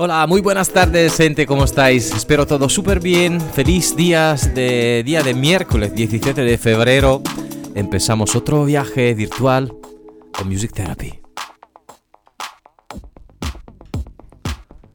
[0.00, 2.14] Hola, muy buenas tardes, gente, ¿cómo estáis?
[2.14, 3.40] Espero todo súper bien.
[3.40, 7.20] Feliz días de día de miércoles 17 de febrero.
[7.74, 9.74] Empezamos otro viaje virtual
[10.32, 11.18] con Music Therapy.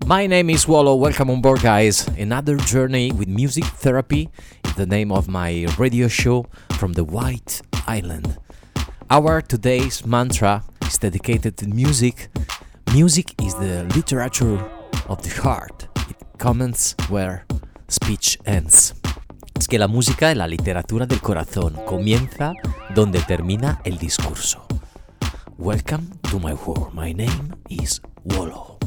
[0.08, 0.96] My name is Wallow.
[0.96, 2.08] Welcome on board, guys.
[2.18, 4.30] Another journey with Music Therapy
[4.64, 6.46] is the name of my radio show
[6.80, 8.38] from the White Island.
[9.10, 12.30] Our today's mantra is dedicated to music.
[12.94, 14.64] Music is the literature
[15.08, 15.88] of the heart.
[16.10, 17.46] It comments where
[17.88, 18.94] speech ends.
[19.56, 21.74] Es que la música es la literatura del corazón.
[21.86, 22.54] Comienza
[22.94, 24.66] donde termina el discurso.
[25.58, 26.94] Welcome to my world.
[26.94, 28.78] My name is Wallow.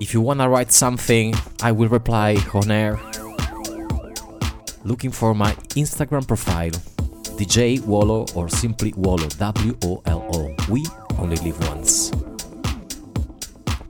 [0.00, 2.98] If you wanna write something, I will reply on air.
[4.82, 6.72] Looking for my Instagram profile,
[7.40, 10.54] DJ Wallo or simply Wallo, W O L O.
[10.68, 10.84] We
[11.18, 12.12] only live once.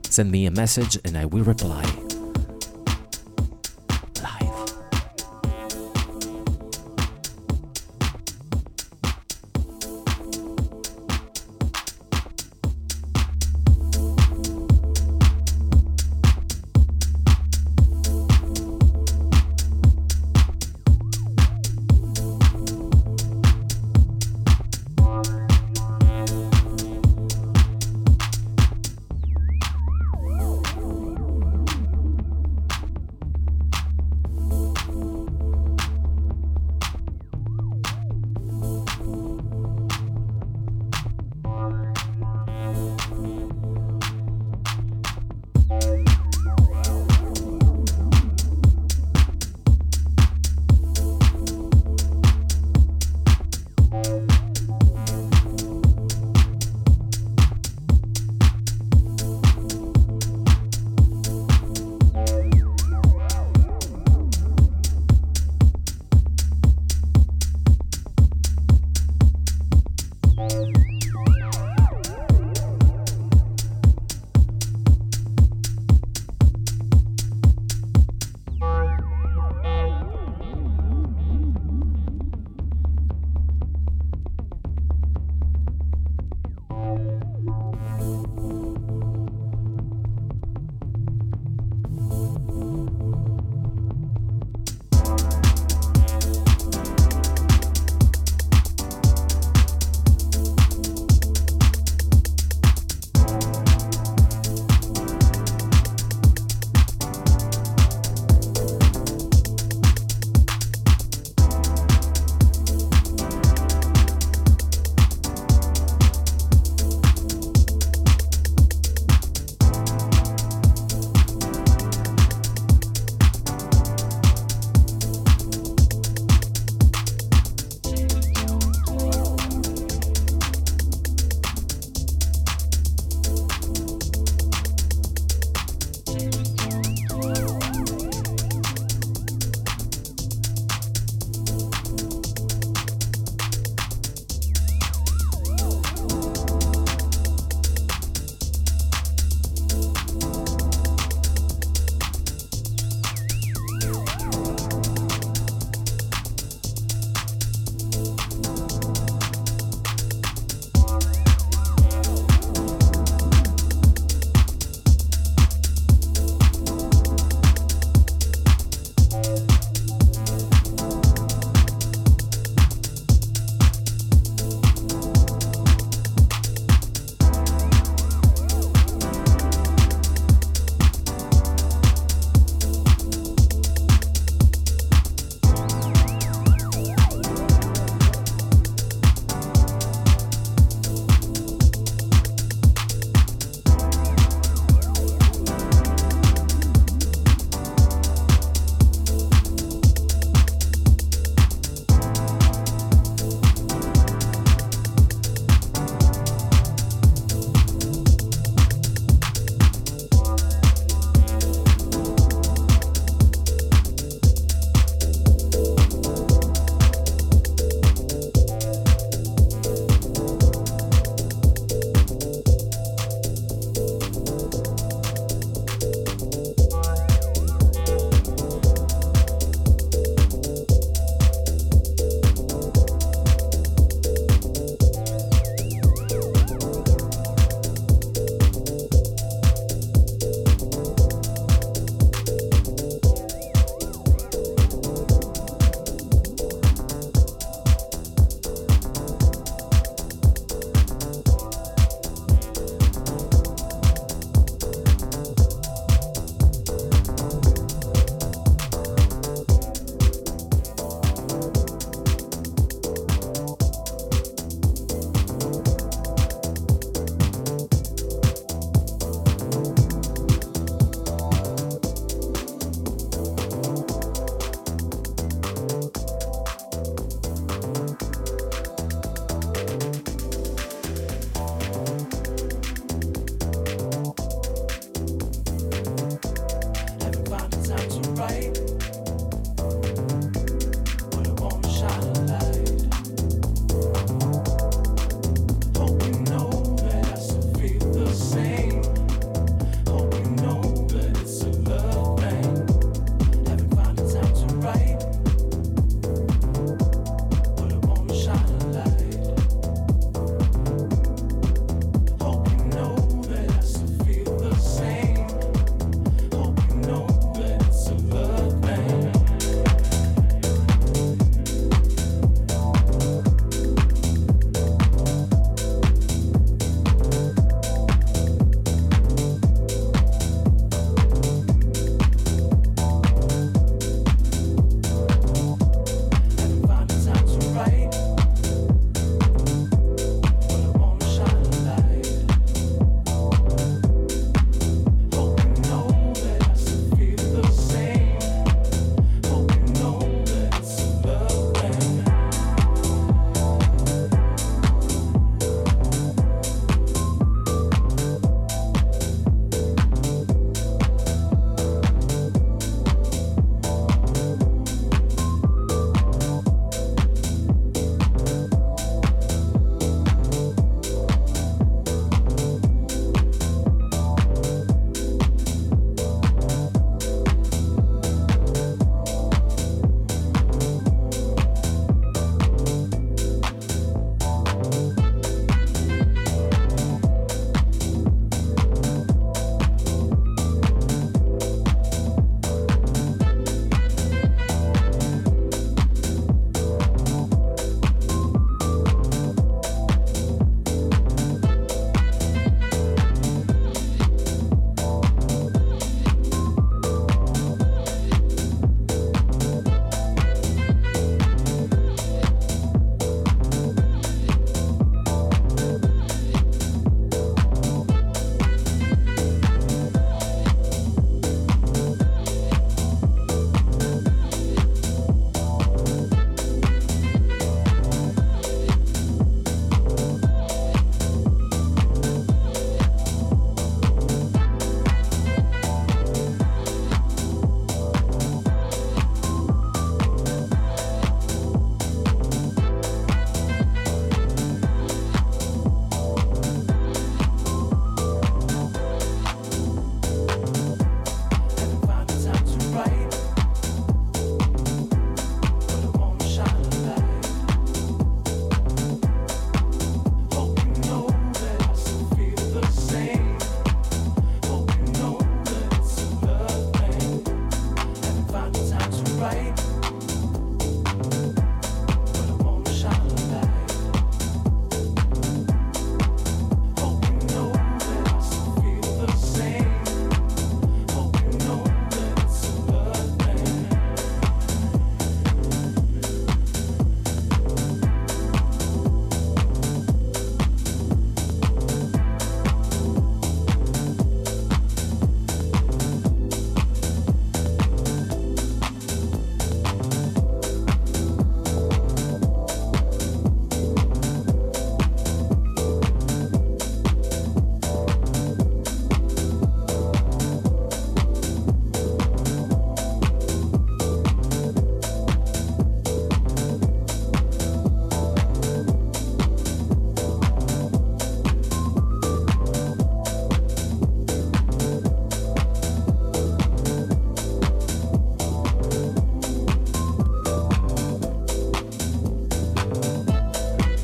[0.09, 1.83] Send me a message and I will reply.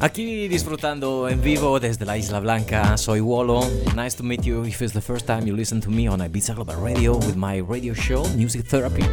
[0.08, 3.60] Aquí disfrutando en vivo desde la Isla Blanca, soy Wolo.
[3.94, 6.56] Nice to meet you if it's the first time you listen to me on Ibiza
[6.56, 9.04] Global Radio with my radio show, Music Therapy.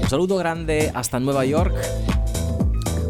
[0.00, 1.74] Un saludo grande hasta Nueva York.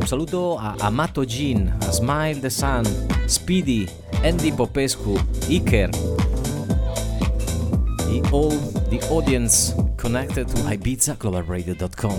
[0.01, 2.87] Un saludo a Amato Jean, a Smile the Sun,
[3.29, 3.87] Speedy,
[4.25, 5.19] Andy Popescu,
[5.51, 5.91] Iker,
[8.09, 8.57] y all
[8.89, 12.17] the audience connected to IbizaGlobalRadio.com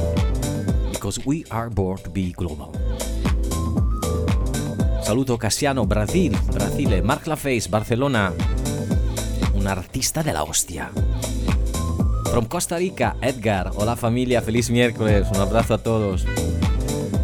[0.92, 2.77] because we are born to be global.
[5.08, 8.34] Saluto Casiano, Brasil, Brasile, Mark LaFace, Barcelona,
[9.54, 10.92] un artista de la hostia.
[12.26, 16.26] From Costa Rica, Edgar, hola familia, feliz miércoles, un abrazo a todos.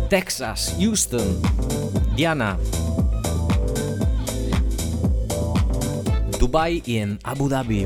[0.10, 1.42] Texas, Houston,
[2.16, 2.58] Diana,
[6.40, 7.84] Dubai y en Abu Dhabi,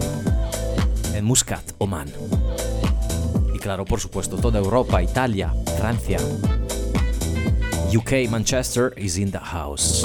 [1.15, 2.07] en Muscat, Oman.
[3.51, 6.19] Y claro, por supuesto, toda Europa, Italia, Francia,
[7.95, 10.03] UK Manchester is in the house.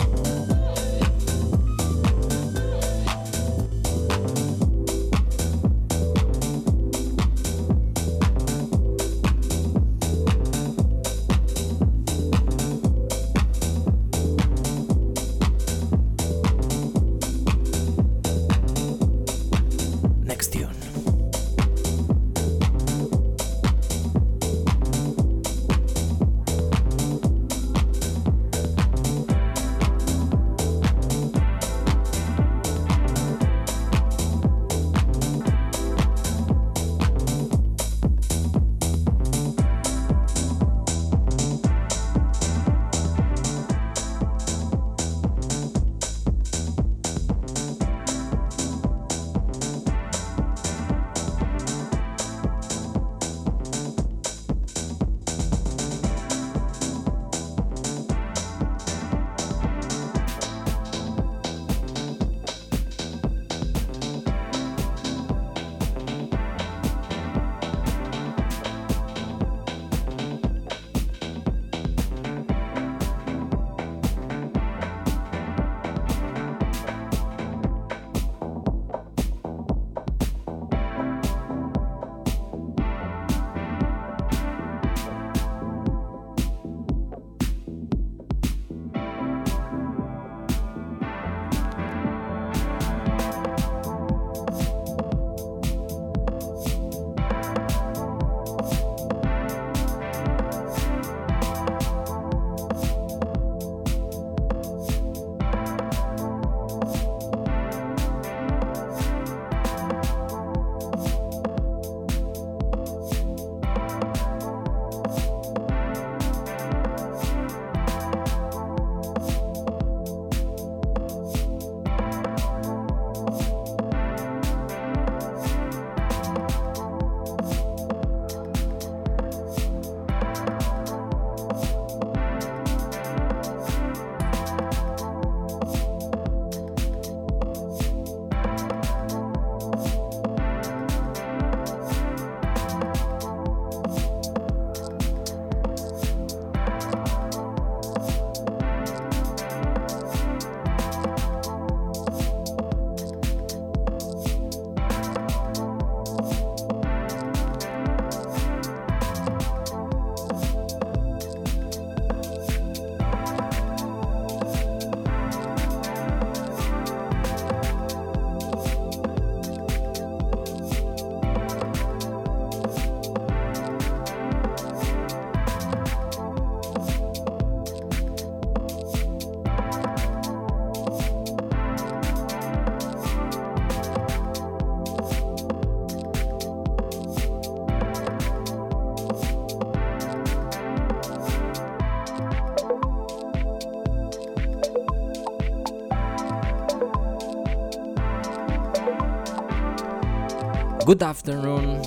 [200.93, 201.81] Good afternoon.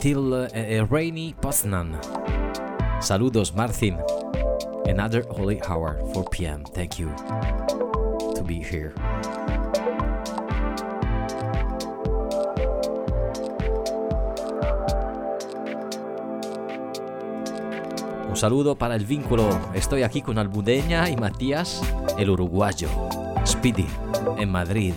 [0.00, 1.94] Till uh, rainy Poznan.
[2.98, 3.94] Saludos, Martin.
[4.86, 6.64] Another holy hour, 4 p.m.
[6.74, 7.14] Thank you
[8.34, 8.92] to be here.
[18.28, 19.48] Un saludo para el vínculo.
[19.74, 21.82] Estoy aquí con Albudeña y Matías,
[22.18, 22.88] el uruguayo.
[23.46, 23.86] Speedy,
[24.38, 24.92] en Madrid.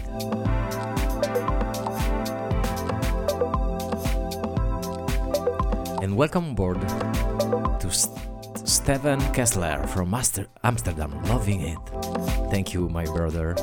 [6.09, 6.81] And welcome aboard
[7.81, 7.91] to
[8.65, 11.11] Steven Kessler from Master Amsterdam.
[11.25, 11.77] Loving it.
[12.49, 13.55] Thank you, my brother.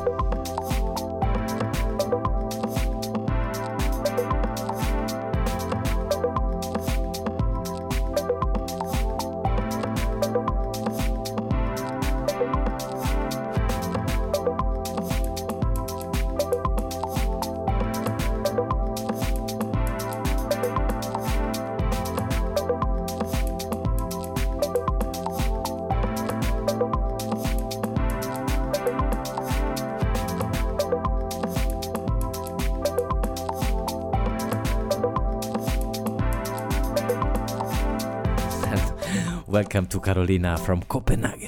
[39.76, 41.45] Welcome to Carolina from Copenhagen.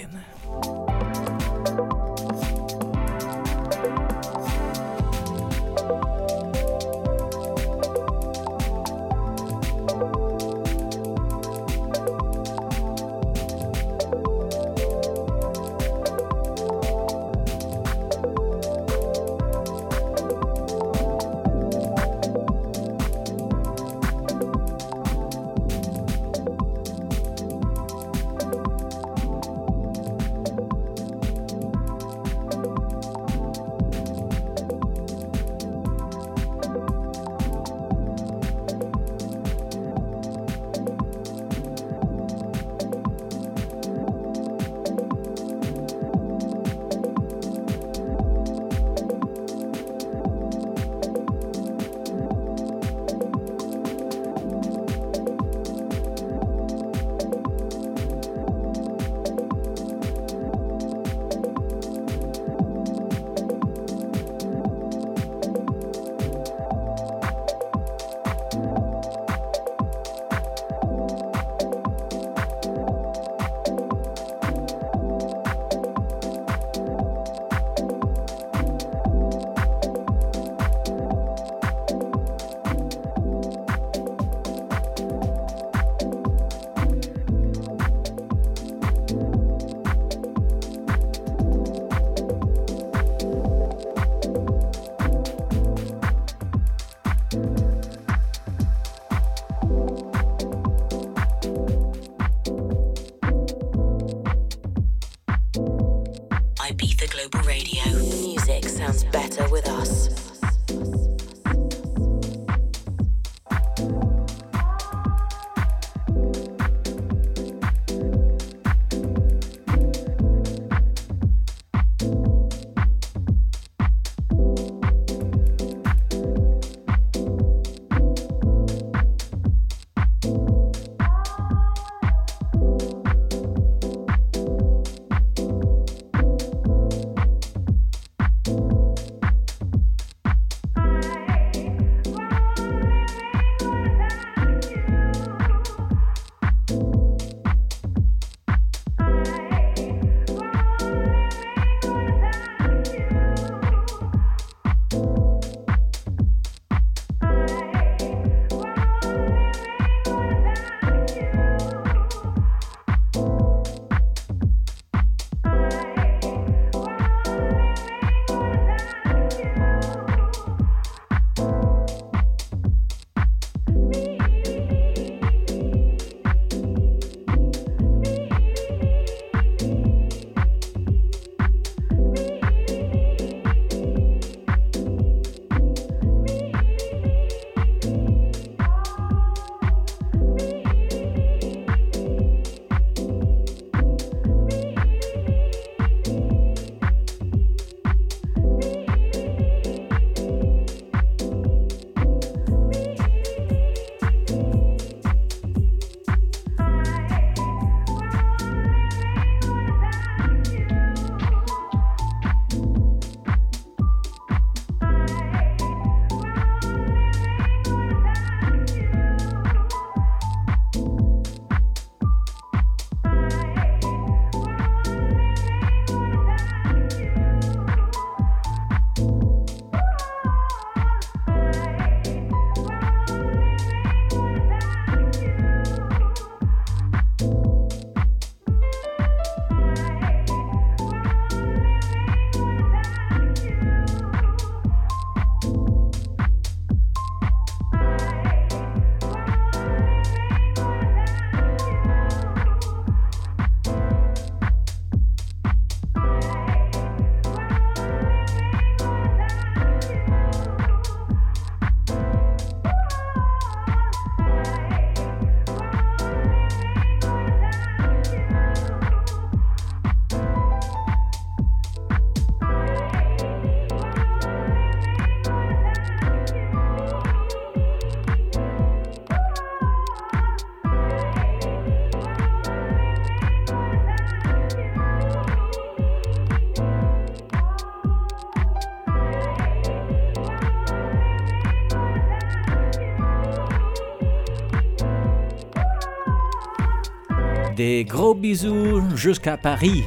[297.58, 299.82] Des gros bisous jusqu'à Paris.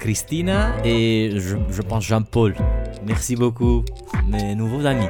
[0.00, 2.56] Christina et je, je pense Jean-Paul.
[3.06, 3.84] Merci beaucoup,
[4.26, 5.06] mes nouveaux amis.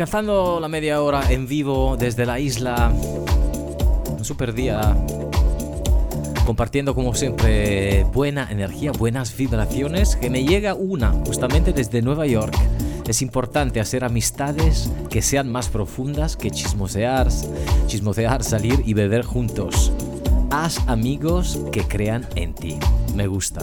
[0.00, 2.90] Alcanzando la media hora en vivo desde la isla.
[4.16, 4.96] Un super día.
[6.46, 10.16] Compartiendo como siempre buena energía, buenas vibraciones.
[10.16, 12.56] Que me llega una justamente desde Nueva York.
[13.06, 17.28] Es importante hacer amistades que sean más profundas que chismosear,
[17.86, 19.92] chismosear, salir y beber juntos.
[20.50, 22.78] Haz amigos que crean en ti.
[23.14, 23.60] Me gusta.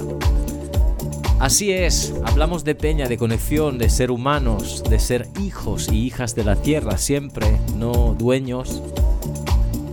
[1.40, 6.34] Así es, hablamos de peña, de conexión, de ser humanos, de ser hijos y hijas
[6.34, 8.82] de la tierra siempre, no dueños,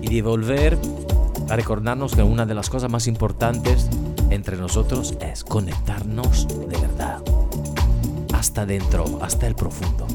[0.00, 0.78] y de volver
[1.50, 3.90] a recordarnos que una de las cosas más importantes
[4.30, 7.22] entre nosotros es conectarnos de verdad,
[8.32, 10.06] hasta dentro, hasta el profundo.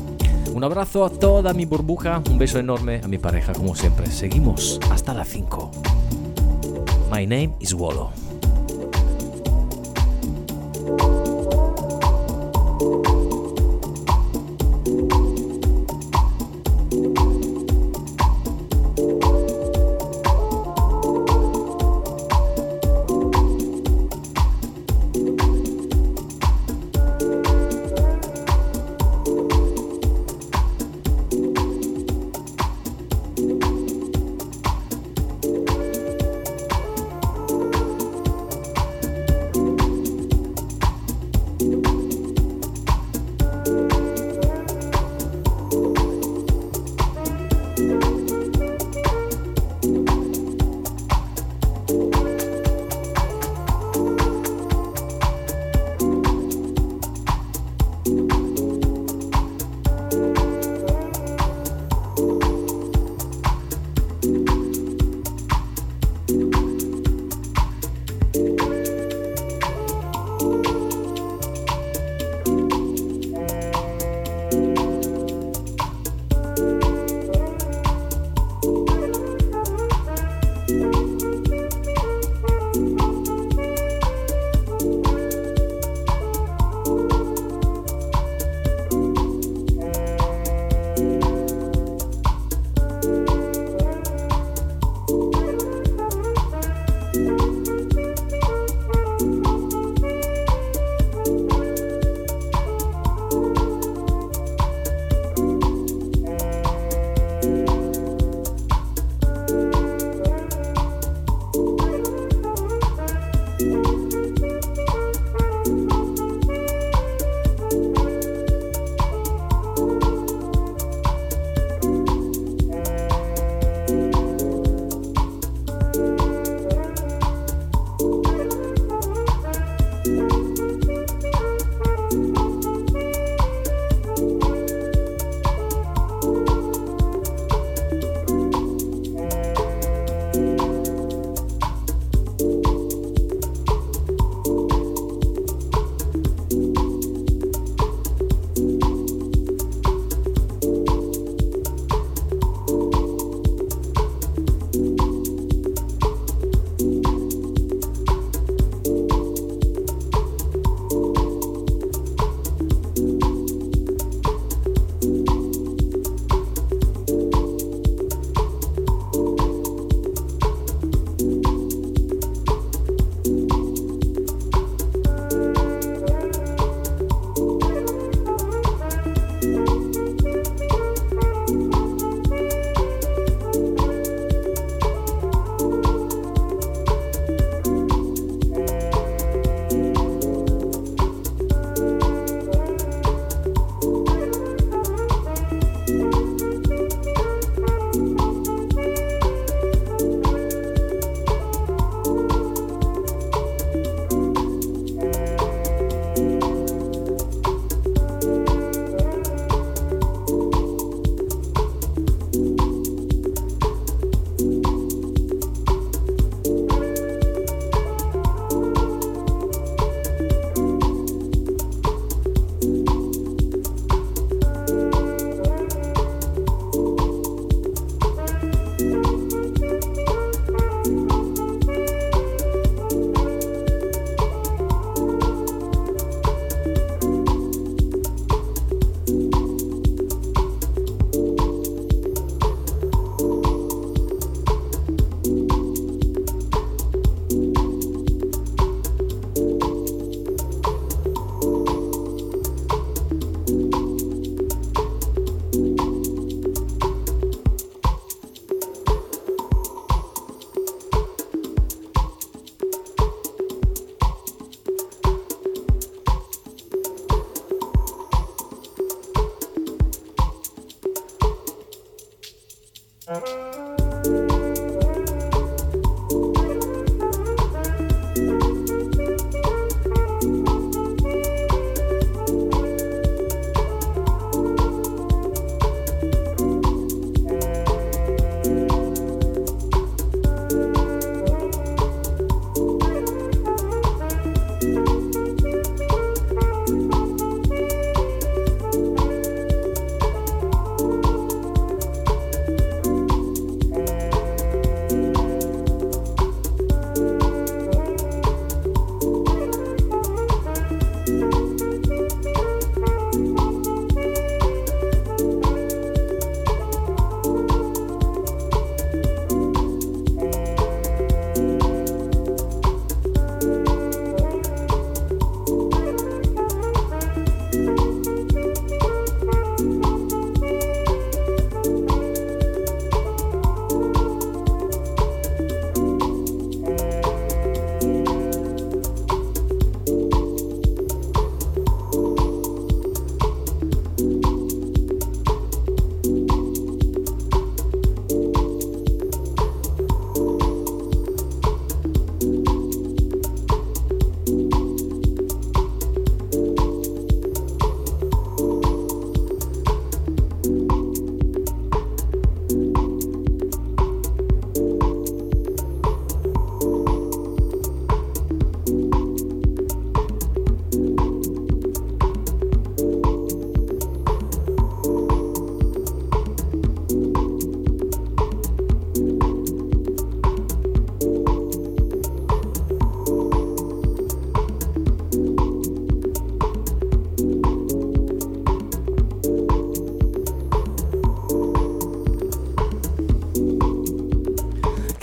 [0.52, 4.08] Un abrazo a toda mi burbuja, un beso enorme a mi pareja como siempre.
[4.08, 5.72] Seguimos hasta las 5.
[7.12, 8.29] My name is Wolo.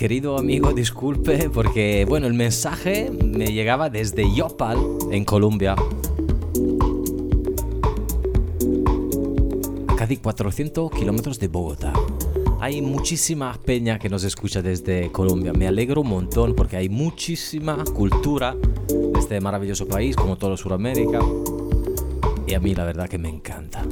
[0.07, 4.78] Querido amigo, disculpe, porque bueno, el mensaje me llegaba desde Yopal,
[5.11, 5.74] en Colombia.
[9.88, 11.92] A casi 400 kilómetros de Bogotá.
[12.61, 15.52] Hay muchísima peña que nos escucha desde Colombia.
[15.52, 21.18] Me alegro un montón porque hay muchísima cultura de este maravilloso país, como todo Sudamérica.
[22.46, 23.82] Y a mí la verdad que me encanta.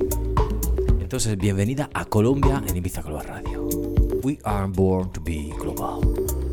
[1.01, 3.94] Entonces, bienvenida a Colombia en Ibiza Global Radio.
[4.25, 6.44] We are born to be global.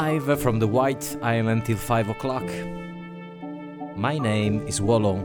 [0.00, 2.48] Live from the White Island till 5 o'clock.
[3.96, 5.18] My name is Wallow.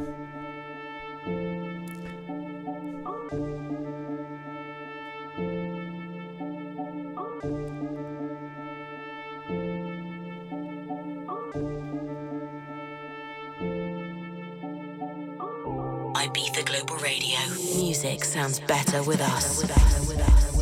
[16.15, 17.39] Ibiza Global Radio.
[17.77, 20.54] Music sounds better with us.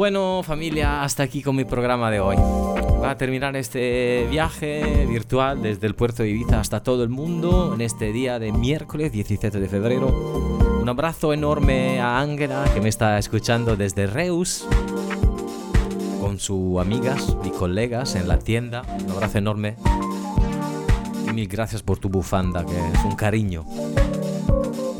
[0.00, 2.36] Bueno, familia, hasta aquí con mi programa de hoy.
[2.36, 7.74] Va a terminar este viaje virtual desde el puerto de Ibiza hasta todo el mundo
[7.74, 10.06] en este día de miércoles 17 de febrero.
[10.80, 14.66] Un abrazo enorme a Ángela que me está escuchando desde Reus
[16.18, 18.80] con sus amigas y colegas en la tienda.
[19.04, 19.76] Un abrazo enorme.
[21.28, 23.66] Y mil gracias por tu bufanda, que es un cariño.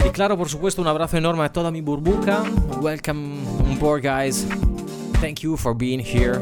[0.07, 2.43] Y claro, por supuesto, un abrazo enorme a toda mi burbuja.
[2.83, 4.47] Welcome on board, guys.
[5.21, 6.41] Thank you for being here.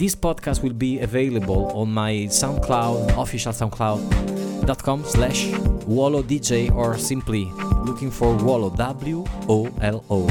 [0.00, 5.52] This podcast will be available on my SoundCloud, official SoundCloud.com slash
[5.84, 7.44] Wolo DJ or simply
[7.84, 10.26] looking for Wolo, W-O-L-O,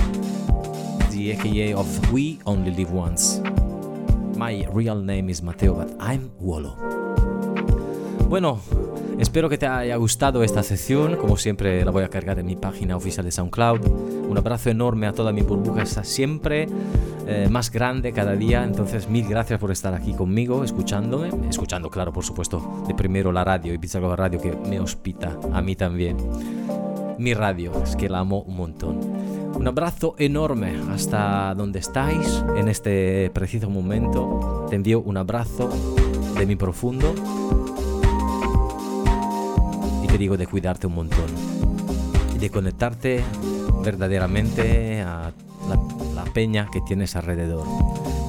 [1.12, 3.38] the aka of We Only Live Once.
[4.36, 6.74] My real name is Mateo, but I'm Wolo.
[8.28, 8.62] Bueno,
[9.20, 12.56] Espero que te haya gustado esta sesión, como siempre la voy a cargar en mi
[12.56, 13.86] página oficial de SoundCloud.
[14.30, 16.70] Un abrazo enorme a toda mi burbuja, está siempre
[17.30, 22.12] eh, más grande cada día, entonces mil gracias por estar aquí conmigo, escuchándome, escuchando claro
[22.12, 26.18] por supuesto de primero la radio, Pizza Global Radio que me hospita, a mí también.
[27.18, 29.00] Mi radio, es que la amo un montón.
[29.54, 34.68] Un abrazo enorme hasta donde estáis en este preciso momento.
[34.70, 35.70] Te envío un abrazo
[36.38, 37.14] de mi profundo
[40.10, 41.28] te digo de cuidarte un montón
[42.36, 43.24] y de conectarte
[43.84, 45.32] verdaderamente a
[46.40, 47.68] peña que tienes alrededor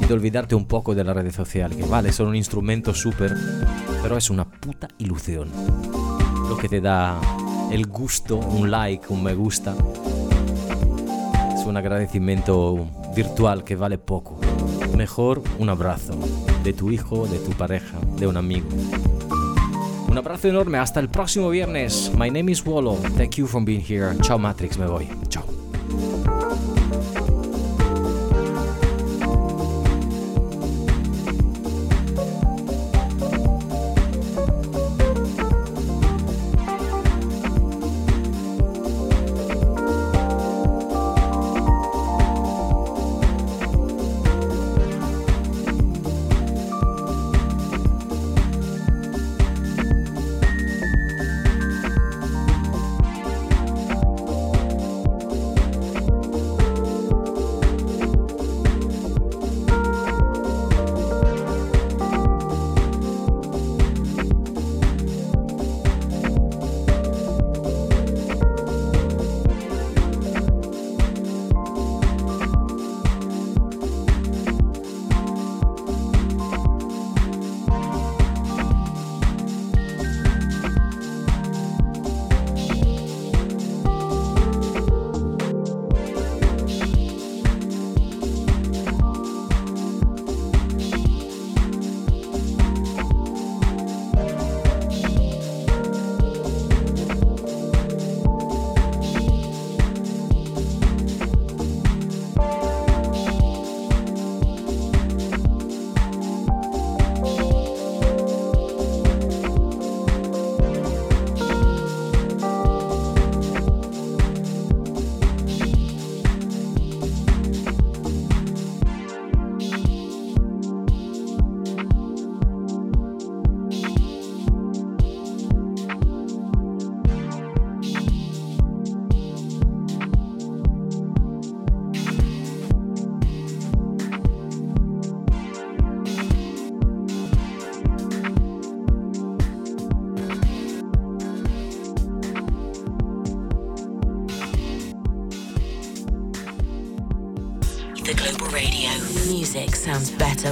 [0.01, 3.33] y de olvidarte un poco de las redes sociales, que vale, son un instrumento súper,
[4.03, 5.49] pero es una puta ilusión.
[6.49, 7.21] Lo que te da
[7.71, 9.77] el gusto, un like, un me gusta,
[11.55, 12.85] es un agradecimiento
[13.15, 14.41] virtual que vale poco.
[14.97, 16.15] Mejor un abrazo
[16.65, 18.67] de tu hijo, de tu pareja, de un amigo.
[20.09, 22.11] Un abrazo enorme, hasta el próximo viernes.
[22.19, 22.97] My name is Wallo.
[23.17, 24.17] Thank you for being here.
[24.23, 25.09] Chao Matrix, me voy.
[25.29, 25.45] Chao.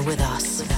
[0.03, 0.78] With us.